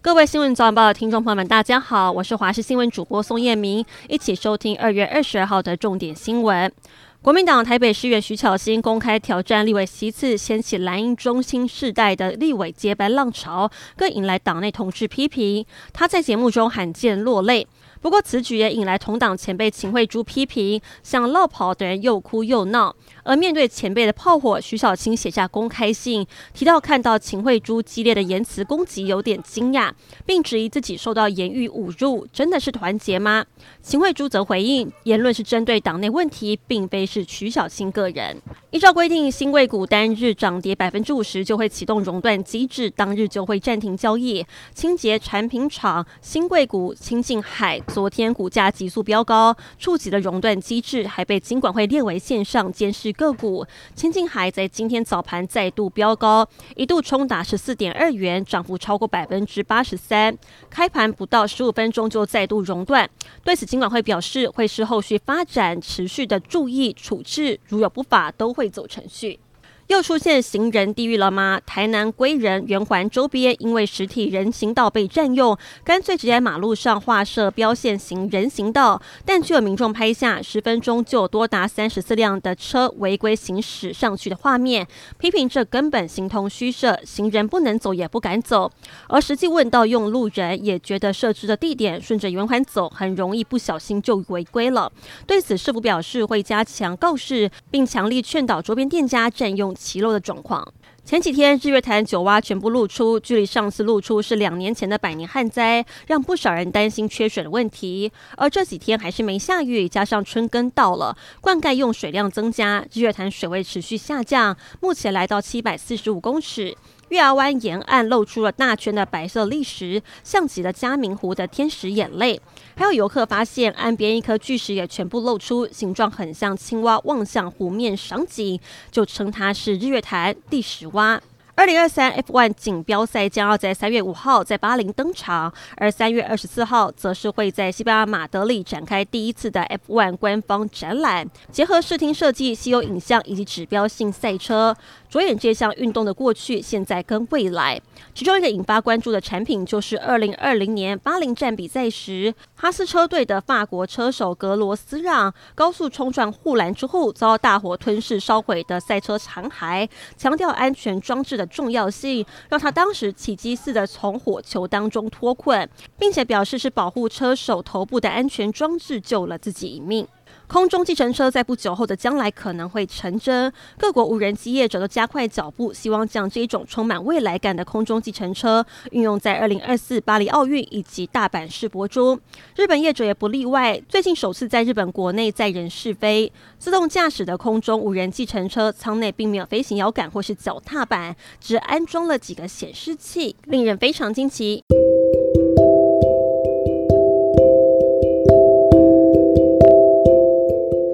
[0.00, 6.72] 各位新闻早晚报的听众朋友们，大家好，我是华视新闻主播宋彦明，一起收听二月二十二号的重点新闻。
[7.20, 15.66] 国民党台北市议员徐巧芯公开挑战立委席次，掀起蓝营中心世代的立委接班浪潮，更引来党内同志批评。
[15.92, 17.66] 他在节目中罕见落泪。
[18.00, 22.94] 不过此举也引来同党前辈秦慧珠批评，像落跑的人又哭又闹。
[23.24, 29.90] 而面对前辈的炮火，徐小青写下公开信，提到看到秦慧珠激烈的言辞攻击，有点惊讶，
[30.24, 33.44] 并质疑自己受到言语侮辱，真的是团结吗？
[33.82, 38.40] 秦慧珠则回应，言论是针对党内问题，并非是徐小青个人。
[38.70, 44.46] 依照规定，新贵股单日涨跌百分之五十就会启动熔断机制，当日就会暂停交易。
[44.74, 47.80] 清洁产品厂新贵股、清净海。
[47.88, 53.66] 昨天股价急速飙高，触及了熔断机制，还被金管会列为线上监视个股。
[53.94, 56.46] 清净海在今天早盘再度飙高，
[56.76, 60.36] 一度冲达十四点二元，涨幅超过百分之八十三。
[60.68, 63.08] 开盘不到十五分钟就再度熔断，
[63.42, 69.40] 对此金管会表示会视后续发展持续的注意处置，如有不法都会走程序。
[69.88, 71.58] 又出现行人地狱了吗？
[71.64, 84.86] 台南归仁圆环周边因为实体人行道被占用，干脆直接马路上划设标线行人行道，但却有民众拍下十分钟就有多达三十四辆的车违规行驶上去的画面，
[85.18, 88.70] 批评这根本形同虚设，行人不能走也不敢走。
[89.08, 94.92] 而实际问到用路人，也觉得设置的地点顺着圆环走，很容易不小心就违规了。
[95.26, 99.74] 对此，市府表示会加强告示，并强力劝导周边店家占用。
[99.78, 100.66] 奇漏的状况。
[101.04, 108.12] 前几天日月潭九洼全部露出，距离上次露出是两年前的百年旱灾，让不少人担心缺水的问题。
[108.36, 116.76] 而这几天还是没下雨，加上春耕到了，灌溉用水量增加，日月潭水位持续下降，目前来到七百四十五公尺。
[117.08, 122.38] 月牙湾沿岸露出了大圈的白色砾石，像极了嘉明湖的天使眼泪。
[122.76, 128.60] 还有游客发现岸边一颗巨石也全部露出，形状很像青蛙望向湖面赏景，
[128.90, 131.20] 就称它是日月潭第十蛙。
[131.58, 144.72] 二零二三 F1 锦标赛将要在三月五号在巴林登场，而三月二十四号则是会在西班牙马德里展开第一次的 F1 官方展览，结合视听设计、稀有影像以及指标性赛车，
[145.10, 147.82] 着眼这项运动的过去、现在跟未来。
[148.14, 161.47] 其中一个引发关注的产品就是二零二零年巴林站比赛时，哈斯车队的法国车手格罗斯让高速冲撞护栏之后遭大火吞噬烧毁的赛车残骸，强调安全装置的。
[161.48, 170.06] 重要性让他当时起机似的从火球当中脱困，并且表示是保护车手头部的安全装置救了自己一命。
[170.48, 182.18] 空中计程车在不久后的将来可能会成真，各国无人机业者都加快脚步，希望将这一种充满未来感的空中计程车运用在二零二四巴黎奥运以及大阪世博中。
[182.56, 194.64] 日本业者也不例外，最近首次在日本国内载人试飞，自动驾驶的空中无人计程车舱内并没有飞行摇杆或是脚踏板，只安装了几个显示器，令人非常惊奇。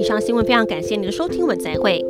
[0.00, 2.02] 以上新闻非常感谢您的收听，我们再会。